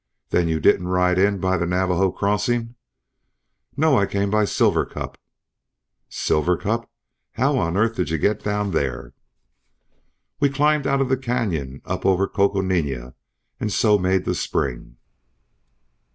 [0.31, 2.73] "Then you didn't ride in by the Navajo crossing?"
[3.77, 3.99] "No.
[3.99, 5.15] I came by Silver Cup."
[6.09, 6.89] "Silver Cup?
[7.33, 9.13] How on earth did you get down there?"
[10.39, 13.13] "We climbed out of the canyon up over Coconina,
[13.59, 14.97] and so made the spring."